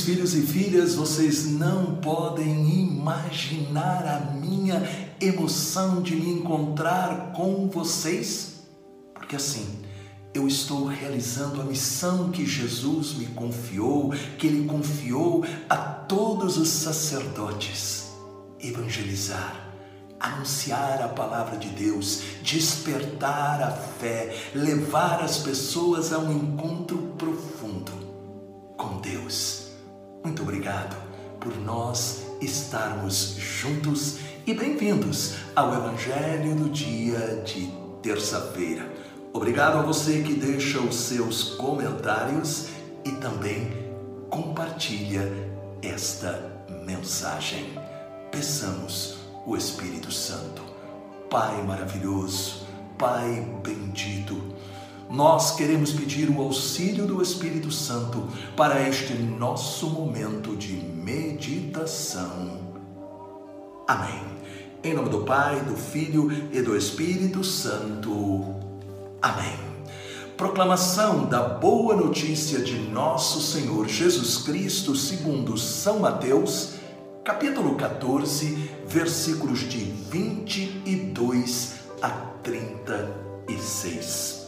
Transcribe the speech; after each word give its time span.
Filhos 0.00 0.34
e 0.34 0.42
filhas, 0.42 0.94
vocês 0.94 1.46
não 1.46 1.96
podem 1.96 2.68
imaginar 2.80 4.06
a 4.06 4.32
minha 4.34 4.82
emoção 5.20 6.02
de 6.02 6.16
me 6.16 6.30
encontrar 6.32 7.32
com 7.32 7.68
vocês, 7.68 8.62
porque 9.14 9.36
assim, 9.36 9.66
eu 10.32 10.48
estou 10.48 10.86
realizando 10.86 11.60
a 11.60 11.64
missão 11.64 12.30
que 12.30 12.46
Jesus 12.46 13.14
me 13.14 13.26
confiou, 13.26 14.10
que 14.38 14.46
Ele 14.46 14.66
confiou 14.66 15.44
a 15.68 15.76
todos 15.76 16.56
os 16.56 16.68
sacerdotes: 16.68 18.10
evangelizar, 18.58 19.70
anunciar 20.18 21.02
a 21.02 21.08
palavra 21.08 21.56
de 21.56 21.68
Deus, 21.68 22.22
despertar 22.42 23.62
a 23.62 23.70
fé, 23.70 24.34
levar 24.54 25.22
as 25.22 25.38
pessoas 25.38 26.12
a 26.12 26.18
um 26.18 26.32
encontro 26.32 27.14
profundo 27.18 27.92
com 28.76 29.00
Deus. 29.00 29.69
Muito 30.40 30.48
obrigado 30.48 30.96
por 31.38 31.54
nós 31.58 32.22
estarmos 32.40 33.34
juntos 33.36 34.20
e 34.46 34.54
bem-vindos 34.54 35.34
ao 35.54 35.74
Evangelho 35.74 36.54
do 36.54 36.70
dia 36.70 37.42
de 37.44 37.70
terça-feira. 38.02 38.90
Obrigado 39.34 39.76
a 39.76 39.82
você 39.82 40.22
que 40.22 40.32
deixa 40.32 40.80
os 40.80 40.96
seus 40.96 41.56
comentários 41.56 42.68
e 43.04 43.12
também 43.12 43.70
compartilha 44.30 45.30
esta 45.82 46.64
mensagem. 46.86 47.78
Peçamos 48.32 49.18
o 49.44 49.54
Espírito 49.54 50.10
Santo. 50.10 50.62
Pai 51.28 51.62
maravilhoso, 51.64 52.66
Pai 52.96 53.46
bendito, 53.62 54.54
nós 55.10 55.56
queremos 55.56 55.92
pedir 55.92 56.30
o 56.30 56.40
auxílio 56.40 57.04
do 57.04 57.20
Espírito 57.20 57.72
Santo 57.72 58.28
para 58.56 58.88
este 58.88 59.14
nosso 59.14 59.90
momento 59.90 60.54
de 60.56 60.72
meditação. 60.72 62.60
Amém. 63.88 64.22
Em 64.84 64.94
nome 64.94 65.08
do 65.08 65.24
Pai, 65.24 65.60
do 65.62 65.76
Filho 65.76 66.30
e 66.52 66.62
do 66.62 66.76
Espírito 66.76 67.42
Santo. 67.42 68.54
Amém. 69.20 69.58
Proclamação 70.36 71.26
da 71.26 71.42
boa 71.42 71.96
notícia 71.96 72.60
de 72.60 72.78
nosso 72.78 73.42
Senhor 73.42 73.88
Jesus 73.88 74.38
Cristo, 74.38 74.94
segundo 74.94 75.58
São 75.58 75.98
Mateus, 75.98 76.74
capítulo 77.24 77.74
14, 77.74 78.70
versículos 78.86 79.68
de 79.68 79.78
22 79.78 81.74
a 82.00 82.08
36. 82.42 84.39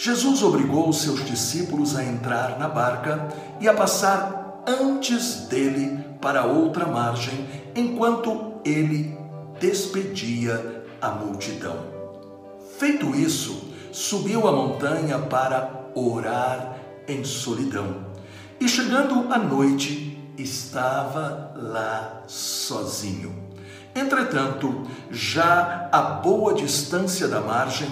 Jesus 0.00 0.44
obrigou 0.44 0.88
os 0.88 1.02
seus 1.02 1.24
discípulos 1.24 1.96
a 1.96 2.04
entrar 2.04 2.56
na 2.56 2.68
barca 2.68 3.34
e 3.60 3.68
a 3.68 3.74
passar 3.74 4.62
antes 4.64 5.48
dele 5.48 5.98
para 6.20 6.44
outra 6.44 6.86
margem, 6.86 7.48
enquanto 7.74 8.60
ele 8.64 9.18
despedia 9.58 10.84
a 11.00 11.08
multidão. 11.08 11.78
Feito 12.78 13.12
isso, 13.16 13.72
subiu 13.90 14.46
a 14.46 14.52
montanha 14.52 15.18
para 15.18 15.90
orar 15.96 16.76
em 17.08 17.24
solidão. 17.24 18.06
E 18.60 18.68
chegando 18.68 19.32
à 19.32 19.38
noite, 19.38 20.16
estava 20.38 21.52
lá 21.56 22.22
sozinho. 22.28 23.48
Entretanto, 23.96 24.86
já 25.10 25.88
a 25.90 26.00
boa 26.00 26.54
distância 26.54 27.26
da 27.26 27.40
margem, 27.40 27.88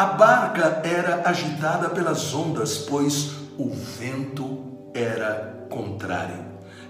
a 0.00 0.06
barca 0.06 0.80
era 0.82 1.28
agitada 1.28 1.90
pelas 1.90 2.32
ondas, 2.32 2.78
pois 2.78 3.32
o 3.58 3.68
vento 3.68 4.64
era 4.94 5.66
contrário. 5.68 6.42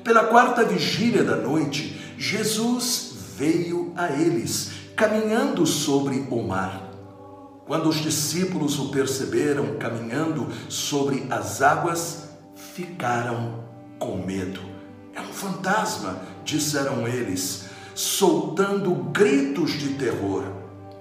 Pela 0.05 0.27
quarta 0.27 0.63
vigília 0.63 1.25
da 1.25 1.35
noite, 1.35 2.15
Jesus 2.17 3.15
veio 3.37 3.93
a 3.97 4.13
eles, 4.13 4.71
caminhando 4.95 5.67
sobre 5.67 6.25
o 6.31 6.41
mar. 6.41 6.89
Quando 7.67 7.89
os 7.89 7.97
discípulos 7.97 8.79
o 8.79 8.91
perceberam 8.91 9.77
caminhando 9.77 10.47
sobre 10.69 11.27
as 11.31 11.61
águas, 11.61 12.29
ficaram 12.55 13.65
com 13.99 14.19
medo. 14.19 14.61
É 15.17 15.21
um 15.21 15.33
fantasma, 15.33 16.21
disseram 16.45 17.09
eles, 17.09 17.65
soltando 17.93 18.95
gritos 19.11 19.73
de 19.73 19.95
terror. 19.95 20.45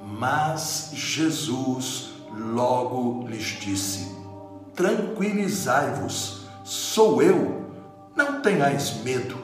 Mas 0.02 0.90
Jesus 0.96 2.09
logo 2.34 3.28
lhes 3.28 3.60
disse: 3.60 4.16
Tranquilizai-vos, 4.76 6.48
sou 6.64 7.22
eu, 7.22 7.66
não 8.16 8.42
tenhais 8.42 9.02
medo. 9.04 9.38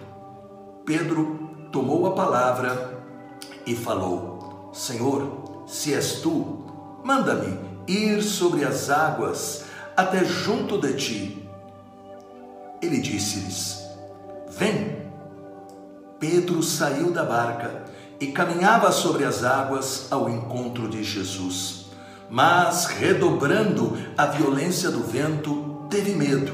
Pedro 0.86 1.68
tomou 1.72 2.08
a 2.08 2.12
palavra 2.12 3.04
e 3.66 3.76
falou: 3.76 4.72
Senhor, 4.74 5.64
se 5.68 5.94
és 5.94 6.20
tu, 6.22 6.66
manda-me 7.04 7.58
ir 7.88 8.22
sobre 8.22 8.64
as 8.64 8.90
águas 8.90 9.66
até 9.96 10.24
junto 10.24 10.78
de 10.80 10.94
ti. 10.94 11.50
Ele 12.82 13.00
disse-lhes: 13.00 13.84
Vem. 14.50 14.96
Pedro 16.20 16.64
saiu 16.64 17.12
da 17.12 17.24
barca 17.24 17.84
e 18.20 18.28
caminhava 18.28 18.92
sobre 18.92 19.26
as 19.26 19.44
águas 19.44 20.08
ao 20.10 20.30
encontro 20.30 20.88
de 20.88 21.04
Jesus. 21.04 21.85
Mas, 22.30 22.86
redobrando 22.86 23.98
a 24.18 24.26
violência 24.26 24.90
do 24.90 25.04
vento, 25.04 25.86
teve 25.90 26.14
medo. 26.14 26.54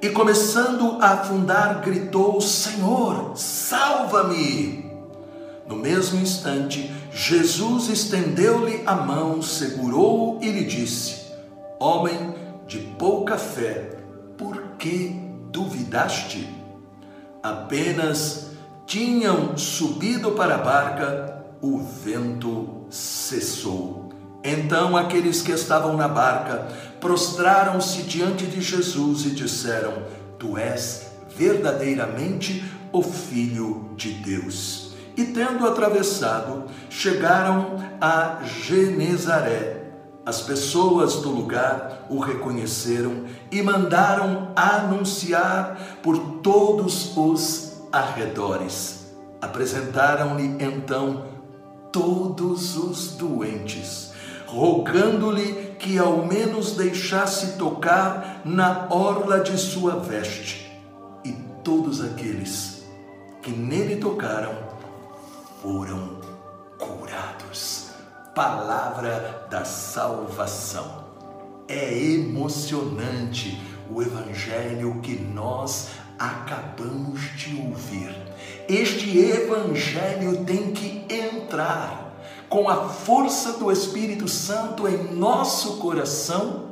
E 0.00 0.08
começando 0.10 0.98
a 1.00 1.14
afundar, 1.14 1.80
gritou: 1.80 2.40
Senhor, 2.40 3.32
salva-me! 3.36 4.88
No 5.66 5.76
mesmo 5.76 6.20
instante, 6.20 6.90
Jesus 7.12 7.88
estendeu-lhe 7.88 8.82
a 8.86 8.94
mão, 8.94 9.42
segurou-o 9.42 10.42
e 10.42 10.50
lhe 10.50 10.64
disse: 10.64 11.32
Homem 11.78 12.34
de 12.66 12.78
pouca 12.78 13.36
fé, 13.36 13.98
por 14.36 14.76
que 14.78 15.20
duvidaste? 15.50 16.48
Apenas 17.42 18.52
tinham 18.86 19.56
subido 19.56 20.32
para 20.32 20.54
a 20.54 20.58
barca, 20.58 21.44
o 21.60 21.78
vento 21.78 22.86
cessou. 22.88 24.07
Então 24.42 24.96
aqueles 24.96 25.42
que 25.42 25.52
estavam 25.52 25.96
na 25.96 26.08
barca 26.08 26.68
prostraram-se 27.00 28.02
diante 28.02 28.46
de 28.46 28.60
Jesus 28.60 29.26
e 29.26 29.30
disseram: 29.30 30.04
Tu 30.38 30.56
és 30.56 31.06
verdadeiramente 31.36 32.64
o 32.92 33.02
Filho 33.02 33.90
de 33.96 34.12
Deus. 34.12 34.94
E 35.16 35.24
tendo 35.24 35.66
atravessado, 35.66 36.64
chegaram 36.88 37.76
a 38.00 38.40
Genezaré. 38.44 39.78
As 40.24 40.42
pessoas 40.42 41.16
do 41.16 41.30
lugar 41.30 42.06
o 42.08 42.20
reconheceram 42.20 43.24
e 43.50 43.62
mandaram 43.62 44.52
anunciar 44.54 45.98
por 46.02 46.18
todos 46.42 47.16
os 47.16 47.80
arredores. 47.90 49.06
Apresentaram-lhe 49.40 50.62
então 50.62 51.24
todos 51.90 52.76
os 52.76 53.16
doentes, 53.16 54.07
rogando-lhe 54.48 55.74
que 55.78 55.98
ao 55.98 56.24
menos 56.24 56.72
deixasse 56.72 57.58
tocar 57.58 58.40
na 58.44 58.86
orla 58.90 59.40
de 59.40 59.56
sua 59.58 59.96
veste. 59.96 60.72
E 61.24 61.32
todos 61.62 62.02
aqueles 62.02 62.84
que 63.42 63.50
nele 63.50 63.96
tocaram 63.96 64.54
foram 65.62 66.18
curados. 66.78 67.90
Palavra 68.34 69.46
da 69.50 69.64
salvação. 69.64 71.06
É 71.68 71.92
emocionante 71.98 73.60
o 73.90 74.00
evangelho 74.00 75.00
que 75.02 75.14
nós 75.14 75.88
acabamos 76.18 77.20
de 77.36 77.54
ouvir. 77.60 78.16
Este 78.66 79.18
evangelho 79.18 80.44
tem 80.44 80.72
que 80.72 81.04
entrar 81.12 82.07
com 82.48 82.68
a 82.68 82.88
força 82.88 83.52
do 83.52 83.70
Espírito 83.70 84.26
Santo 84.26 84.88
em 84.88 85.14
nosso 85.14 85.76
coração 85.76 86.68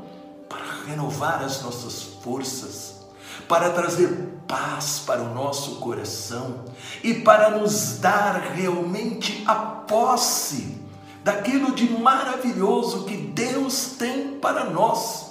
para 0.49 0.65
renovar 0.87 1.43
as 1.43 1.63
nossas 1.63 2.03
forças, 2.23 3.07
para 3.49 3.71
trazer 3.71 4.37
paz 4.47 5.03
para 5.05 5.23
o 5.23 5.35
nosso 5.35 5.77
coração 5.77 6.65
e 7.03 7.15
para 7.15 7.51
nos 7.51 7.99
dar 7.99 8.53
realmente 8.55 9.43
a 9.47 9.55
posse 9.55 10.81
daquilo 11.25 11.73
de 11.73 11.91
maravilhoso 11.91 13.05
que 13.05 13.17
Deus 13.17 13.97
tem 13.99 14.39
para 14.39 14.71
nós. 14.71 15.27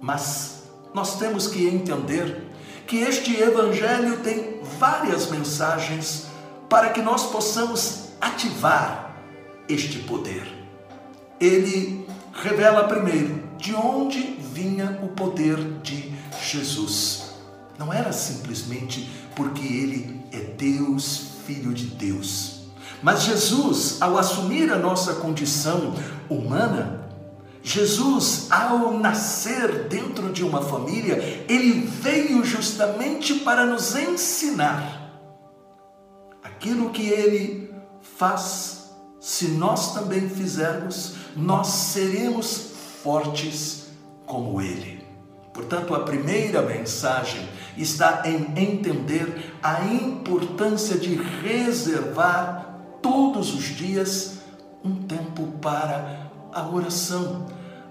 Mas 0.00 0.62
nós 0.94 1.18
temos 1.18 1.46
que 1.46 1.66
entender 1.68 2.50
que 2.86 2.96
este 2.96 3.36
Evangelho 3.40 4.20
tem 4.20 4.60
várias 4.78 5.30
mensagens 5.30 6.26
para 6.68 6.90
que 6.90 7.02
nós 7.02 7.26
possamos 7.26 8.08
ativar 8.20 9.11
este 9.72 9.98
poder. 10.00 10.46
Ele 11.40 12.06
revela 12.32 12.84
primeiro 12.84 13.42
de 13.58 13.74
onde 13.74 14.20
vinha 14.52 15.00
o 15.02 15.08
poder 15.08 15.56
de 15.82 16.12
Jesus. 16.42 17.30
não 17.78 17.92
era 17.92 18.12
simplesmente 18.12 19.10
porque 19.34 19.64
ele 19.64 20.20
é 20.30 20.38
Deus, 20.38 21.32
filho 21.46 21.72
de 21.72 21.86
Deus. 21.86 22.62
Mas 23.02 23.22
Jesus, 23.22 24.00
ao 24.00 24.16
assumir 24.16 24.70
a 24.70 24.78
nossa 24.78 25.14
condição 25.14 25.94
humana, 26.28 27.02
Jesus, 27.62 28.48
ao 28.50 28.98
nascer 28.98 29.88
dentro 29.88 30.32
de 30.32 30.44
uma 30.44 30.62
família, 30.62 31.44
ele 31.48 31.80
veio 31.80 32.44
justamente 32.44 33.34
para 33.36 33.64
nos 33.64 33.94
ensinar 33.96 35.10
aquilo 36.42 36.90
que 36.90 37.08
ele 37.08 37.72
faz. 38.00 38.81
Se 39.22 39.46
nós 39.46 39.94
também 39.94 40.28
fizermos, 40.28 41.14
nós 41.36 41.68
seremos 41.68 42.72
fortes 43.04 43.86
como 44.26 44.60
ele. 44.60 45.06
Portanto, 45.54 45.94
a 45.94 46.00
primeira 46.00 46.60
mensagem 46.60 47.48
está 47.76 48.24
em 48.24 48.52
entender 48.60 49.56
a 49.62 49.84
importância 49.84 50.98
de 50.98 51.14
reservar 51.14 52.80
todos 53.00 53.54
os 53.54 53.62
dias 53.62 54.38
um 54.82 54.96
tempo 55.04 55.46
para 55.62 56.28
a 56.52 56.66
oração, 56.68 57.46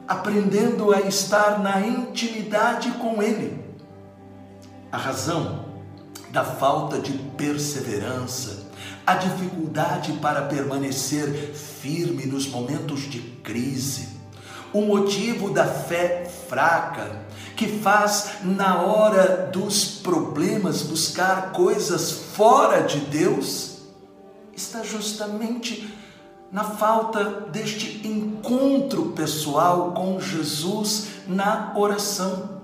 aprendendo 0.06 0.94
a 0.94 1.00
estar 1.00 1.62
na 1.62 1.80
intimidade 1.80 2.92
com 3.00 3.24
Ele. 3.24 3.58
A 4.92 4.98
razão 4.98 5.61
da 6.32 6.44
falta 6.44 7.00
de 7.00 7.12
perseverança, 7.12 8.70
a 9.06 9.16
dificuldade 9.16 10.14
para 10.14 10.44
permanecer 10.44 11.54
firme 11.54 12.26
nos 12.26 12.48
momentos 12.48 13.02
de 13.02 13.20
crise, 13.20 14.10
o 14.72 14.82
motivo 14.82 15.50
da 15.50 15.66
fé 15.66 16.32
fraca, 16.48 17.20
que 17.56 17.68
faz 17.68 18.38
na 18.44 18.82
hora 18.82 19.50
dos 19.52 20.00
problemas 20.00 20.82
buscar 20.82 21.52
coisas 21.52 22.12
fora 22.12 22.82
de 22.82 23.00
Deus, 23.02 23.80
está 24.56 24.84
justamente 24.84 25.94
na 26.52 26.64
falta 26.64 27.24
deste 27.52 28.08
encontro 28.08 29.08
pessoal 29.12 29.92
com 29.92 30.20
Jesus 30.20 31.08
na 31.28 31.74
oração. 31.76 32.61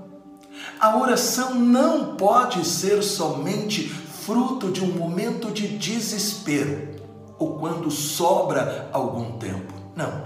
A 0.80 0.98
oração 0.98 1.56
não 1.56 2.16
pode 2.16 2.66
ser 2.66 3.04
somente 3.04 3.88
fruto 3.88 4.72
de 4.72 4.84
um 4.84 4.92
momento 4.92 5.52
de 5.52 5.68
desespero 5.68 6.96
ou 7.40 7.58
quando 7.58 7.90
sobra 7.90 8.90
algum 8.92 9.38
tempo. 9.38 9.74
Não. 9.96 10.26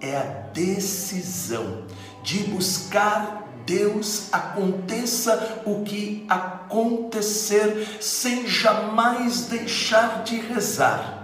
É 0.00 0.16
a 0.16 0.22
decisão 0.52 1.84
de 2.22 2.44
buscar 2.44 3.48
Deus, 3.66 4.32
aconteça 4.32 5.62
o 5.66 5.82
que 5.82 6.24
acontecer, 6.26 7.98
sem 8.00 8.46
jamais 8.46 9.42
deixar 9.42 10.22
de 10.22 10.36
rezar 10.36 11.18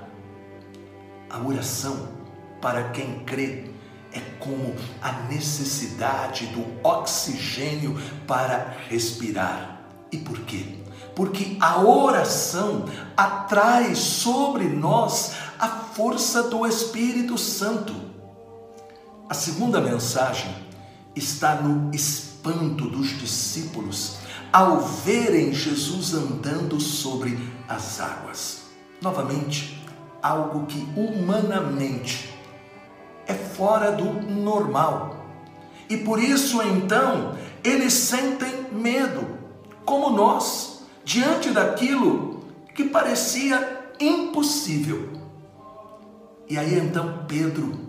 a 1.35 1.41
oração, 1.41 2.09
para 2.61 2.91
quem 2.91 3.25
crê, 3.25 3.65
é 4.15 4.21
como 4.39 4.75
a 5.03 5.13
necessidade 5.29 6.47
do 6.47 6.65
oxigênio 6.87 8.01
para 8.27 8.77
respirar. 8.89 9.81
E 10.11 10.19
por 10.19 10.41
quê? 10.41 10.77
Porque 11.15 11.57
a 11.61 11.81
oração 11.81 12.87
atrai 13.17 13.95
sobre 13.95 14.65
nós 14.65 15.33
a 15.59 15.69
força 15.69 16.45
do 16.45 16.67
Espírito 16.67 17.37
Santo. 17.37 17.95
A 19.29 19.35
segunda 19.35 19.81
mensagem 19.81 20.55
está 21.15 21.57
no 21.57 21.95
espanto 21.95 22.89
dos 22.89 23.19
discípulos 23.19 24.19
ao 24.53 24.81
verem 24.81 25.53
Jesus 25.53 26.15
andando 26.15 26.81
sobre 26.81 27.39
as 27.69 28.01
águas. 28.01 28.63
Novamente, 29.03 29.83
algo 30.23 30.67
que 30.67 30.79
humanamente 30.97 32.34
é 33.27 33.35
fora 33.35 33.93
do 33.93 34.05
normal. 34.23 35.25
E 35.89 35.97
por 35.99 36.19
isso 36.19 36.63
então 36.63 37.37
eles 37.63 37.93
sentem 37.93 38.67
medo, 38.73 39.39
como 39.85 40.11
nós, 40.11 40.83
diante 41.05 41.51
daquilo 41.51 42.45
que 42.75 42.85
parecia 42.85 43.93
impossível. 44.01 45.11
E 46.49 46.59
aí 46.59 46.79
então 46.79 47.25
Pedro 47.27 47.89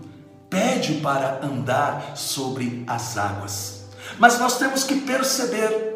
pede 0.50 0.96
para 0.96 1.46
andar 1.46 2.16
sobre 2.16 2.84
as 2.88 3.18
águas. 3.18 3.86
Mas 4.20 4.40
nós 4.40 4.58
temos 4.58 4.84
que 4.84 5.02
perceber 5.02 5.96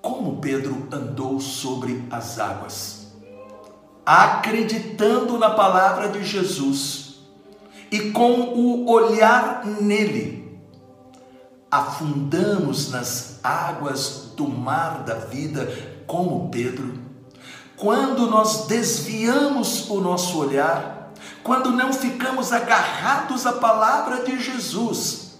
como 0.00 0.40
Pedro 0.40 0.88
andou 0.90 1.38
sobre 1.40 2.04
as 2.10 2.38
águas 2.38 3.02
acreditando 4.04 5.38
na 5.38 5.50
palavra 5.50 6.08
de 6.08 6.24
Jesus 6.24 7.11
e 7.92 8.10
com 8.10 8.40
o 8.40 8.90
olhar 8.90 9.66
nele, 9.66 10.58
afundamos 11.70 12.90
nas 12.90 13.38
águas 13.44 14.32
do 14.34 14.48
mar 14.48 15.02
da 15.04 15.16
vida 15.16 15.70
como 16.06 16.48
Pedro. 16.48 16.94
Quando 17.76 18.30
nós 18.30 18.66
desviamos 18.66 19.90
o 19.90 20.00
nosso 20.00 20.38
olhar, 20.38 21.12
quando 21.42 21.70
não 21.70 21.92
ficamos 21.92 22.50
agarrados 22.50 23.46
à 23.46 23.52
palavra 23.52 24.24
de 24.24 24.40
Jesus, 24.40 25.32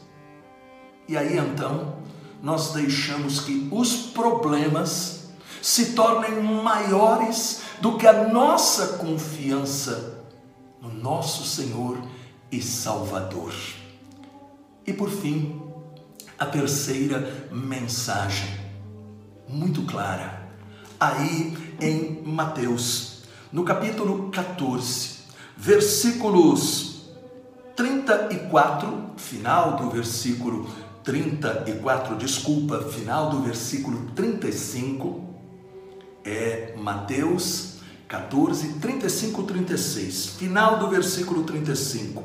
e 1.09 1.17
aí 1.17 1.39
então 1.39 1.97
nós 2.43 2.73
deixamos 2.73 3.41
que 3.41 3.67
os 3.73 3.95
problemas 3.95 5.29
se 5.63 5.93
tornem 5.93 6.43
maiores 6.43 7.63
do 7.81 7.97
que 7.97 8.07
a 8.07 8.29
nossa 8.29 8.99
confiança 8.99 10.19
no 10.83 10.93
nosso 10.93 11.45
Senhor 11.45 11.99
e 12.53 12.61
Salvador. 12.61 13.55
E 14.87 14.93
por 14.93 15.09
fim, 15.09 15.63
a 16.39 16.45
terceira 16.45 17.49
mensagem, 17.51 18.49
muito 19.49 19.83
clara, 19.83 20.49
aí 21.01 21.57
em 21.81 22.23
Mateus, 22.23 23.23
no 23.51 23.65
capítulo 23.65 24.31
14, 24.31 25.21
versículos 25.57 27.07
34, 27.75 29.13
final 29.17 29.77
do 29.77 29.91
versículo 29.91 30.69
34, 31.03 32.17
desculpa, 32.17 32.83
final 32.83 33.31
do 33.31 33.41
versículo 33.41 34.11
35, 34.15 35.25
é 36.25 36.75
Mateus 36.77 37.72
14, 38.13 38.75
35, 38.75 39.43
36, 39.45 40.27
final 40.37 40.79
do 40.79 40.91
versículo 40.91 41.45
35. 41.45 42.23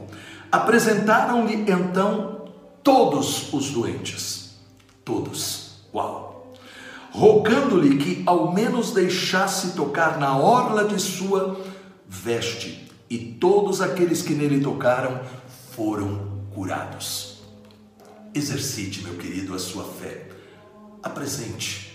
Apresentaram-lhe 0.51 1.72
então 1.72 2.51
todos 2.84 3.53
os 3.53 3.70
doentes, 3.70 4.58
todos, 5.06 5.77
uau, 5.94 6.53
rogando-lhe 7.10 7.96
que 8.00 8.22
ao 8.25 8.53
menos 8.53 8.91
deixasse 8.91 9.77
tocar 9.77 10.20
na 10.20 10.38
orla 10.38 10.84
de 10.84 11.01
sua 11.01 11.58
veste, 12.06 12.91
e 13.10 13.17
todos 13.17 13.79
aqueles 13.79 14.22
que 14.22 14.34
nele 14.34 14.60
tocaram 14.60 15.22
foram 15.72 16.41
curados. 16.53 17.44
Exercite, 18.36 19.03
meu 19.03 19.13
querido, 19.13 19.56
a 19.56 19.60
sua 19.60 19.86
fé. 19.86 20.27
Apresente 21.01 21.87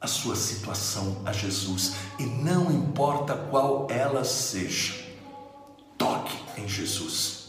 a 0.00 0.06
sua 0.06 0.36
situação 0.36 1.22
a 1.24 1.32
Jesus 1.32 1.94
e 2.18 2.24
não 2.24 2.70
importa 2.70 3.34
qual 3.34 3.86
ela 3.90 4.24
seja, 4.24 4.94
toque 5.96 6.36
em 6.56 6.68
Jesus. 6.68 7.46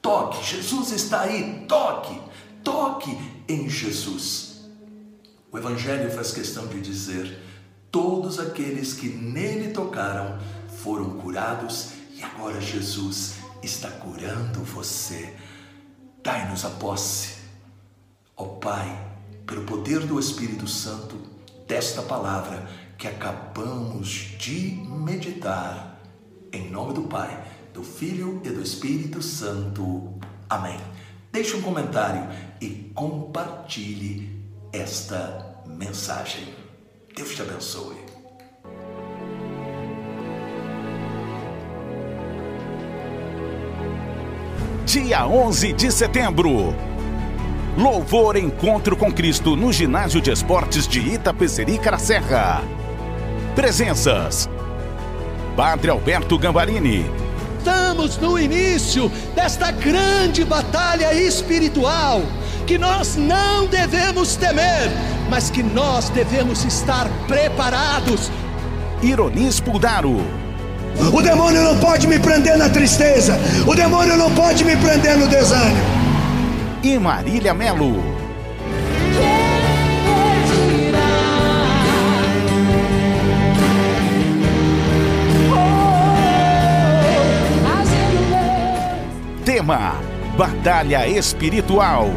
Toque, 0.00 0.44
Jesus 0.44 0.90
está 0.92 1.22
aí, 1.22 1.64
toque, 1.66 2.20
toque 2.62 3.16
em 3.48 3.68
Jesus. 3.68 4.64
O 5.50 5.56
Evangelho 5.56 6.10
faz 6.10 6.32
questão 6.32 6.66
de 6.66 6.80
dizer: 6.80 7.38
todos 7.90 8.38
aqueles 8.38 8.92
que 8.92 9.08
nele 9.08 9.72
tocaram 9.72 10.38
foram 10.82 11.18
curados 11.18 11.90
e 12.14 12.22
agora 12.22 12.60
Jesus 12.60 13.36
está 13.62 13.90
curando 13.90 14.62
você. 14.62 15.34
Dai-nos 16.22 16.64
a 16.64 16.70
posse, 16.70 17.36
ó 18.36 18.44
Pai, 18.44 19.16
pelo 19.46 19.64
poder 19.64 20.00
do 20.00 20.18
Espírito 20.18 20.66
Santo 20.66 21.33
desta 21.66 22.02
palavra 22.02 22.68
que 22.98 23.08
acabamos 23.08 24.08
de 24.38 24.82
meditar. 24.88 26.00
Em 26.52 26.70
nome 26.70 26.94
do 26.94 27.02
Pai, 27.02 27.44
do 27.72 27.82
Filho 27.82 28.40
e 28.44 28.50
do 28.50 28.62
Espírito 28.62 29.20
Santo. 29.22 30.14
Amém. 30.48 30.78
Deixe 31.32 31.56
um 31.56 31.62
comentário 31.62 32.28
e 32.60 32.92
compartilhe 32.94 34.40
esta 34.72 35.62
mensagem. 35.66 36.54
Deus 37.16 37.34
te 37.34 37.42
abençoe. 37.42 38.04
Dia 44.86 45.26
11 45.26 45.72
de 45.72 45.90
setembro 45.90 46.93
Louvor 47.76 48.36
Encontro 48.36 48.96
com 48.96 49.10
Cristo 49.10 49.56
no 49.56 49.72
Ginásio 49.72 50.20
de 50.20 50.30
Esportes 50.30 50.86
de 50.86 51.00
Itapeceri 51.00 51.80
Serra. 51.98 52.62
Presenças: 53.56 54.48
Padre 55.56 55.90
Alberto 55.90 56.38
Gambarini. 56.38 57.10
Estamos 57.58 58.16
no 58.18 58.38
início 58.38 59.10
desta 59.34 59.72
grande 59.72 60.44
batalha 60.44 61.12
espiritual 61.14 62.22
que 62.64 62.78
nós 62.78 63.16
não 63.16 63.66
devemos 63.66 64.36
temer, 64.36 64.88
mas 65.28 65.50
que 65.50 65.62
nós 65.62 66.08
devemos 66.10 66.64
estar 66.64 67.08
preparados. 67.26 68.30
Ironis 69.02 69.58
Puldaro. 69.58 70.24
O 71.12 71.20
demônio 71.20 71.64
não 71.64 71.76
pode 71.80 72.06
me 72.06 72.20
prender 72.20 72.56
na 72.56 72.68
tristeza, 72.68 73.36
o 73.66 73.74
demônio 73.74 74.16
não 74.16 74.32
pode 74.32 74.62
me 74.64 74.76
prender 74.76 75.18
no 75.18 75.26
desânimo 75.26 76.03
e 76.84 76.98
Marília 76.98 77.54
Melo. 77.54 77.94
Tema: 89.46 89.94
Batalha 90.36 91.08
Espiritual. 91.08 92.10